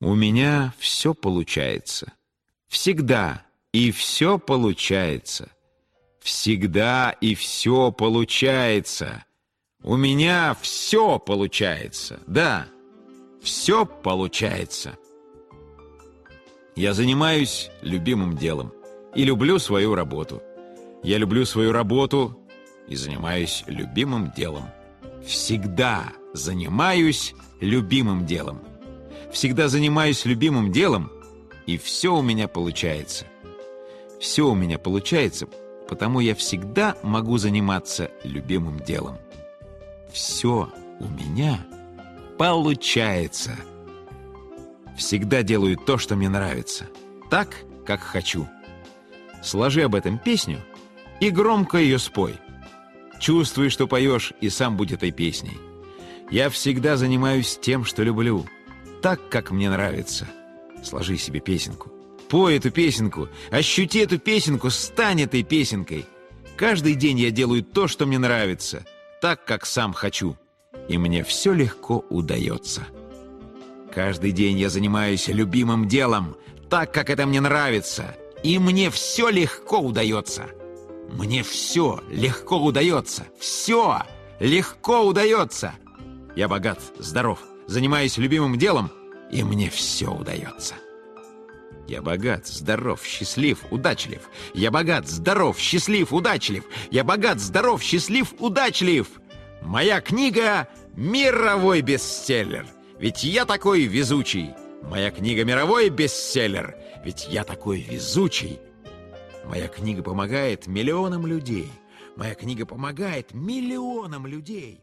[0.00, 2.12] У меня все получается.
[2.68, 5.50] Всегда и все получается.
[6.20, 9.24] Всегда и все получается.
[9.82, 12.20] У меня все получается.
[12.26, 12.66] Да,
[13.42, 14.96] все получается.
[16.76, 18.72] Я занимаюсь любимым делом
[19.14, 20.42] и люблю свою работу.
[21.02, 22.38] Я люблю свою работу
[22.88, 24.64] и занимаюсь любимым делом.
[25.26, 28.69] Всегда занимаюсь любимым делом.
[29.32, 31.10] Всегда занимаюсь любимым делом,
[31.66, 33.26] и все у меня получается.
[34.20, 35.46] Все у меня получается,
[35.88, 39.18] потому я всегда могу заниматься любимым делом.
[40.12, 41.64] Все у меня
[42.38, 43.52] получается.
[44.96, 46.86] Всегда делаю то, что мне нравится.
[47.30, 47.56] Так,
[47.86, 48.48] как хочу.
[49.42, 50.58] Сложи об этом песню
[51.20, 52.34] и громко ее спой.
[53.20, 55.58] Чувствуй, что поешь, и сам будь этой песней.
[56.30, 58.46] Я всегда занимаюсь тем, что люблю,
[59.02, 60.26] так, как мне нравится.
[60.82, 61.90] Сложи себе песенку.
[62.28, 66.06] Пой эту песенку, ощути эту песенку, стань этой песенкой.
[66.56, 68.84] Каждый день я делаю то, что мне нравится,
[69.20, 70.36] так, как сам хочу.
[70.88, 72.86] И мне все легко удается.
[73.92, 76.36] Каждый день я занимаюсь любимым делом,
[76.68, 78.16] так, как это мне нравится.
[78.44, 80.46] И мне все легко удается.
[81.10, 83.26] Мне все легко удается.
[83.38, 84.02] Все
[84.38, 85.74] легко удается.
[86.36, 87.40] Я богат, здоров,
[87.70, 88.90] занимаюсь любимым делом,
[89.30, 90.74] и мне все удается.
[91.86, 94.28] Я богат, здоров, счастлив, удачлив.
[94.54, 96.64] Я богат, здоров, счастлив, удачлив.
[96.90, 99.08] Я богат, здоров, счастлив, удачлив.
[99.62, 102.66] Моя книга— мировой бестселлер.
[102.98, 104.50] Ведь я такой везучий.
[104.82, 106.76] Моя книга— мировой бестселлер.
[107.04, 108.58] Ведь я такой везучий.
[109.44, 111.70] Моя книга помогает миллионам людей.
[112.16, 114.82] Моя книга помогает миллионам людей.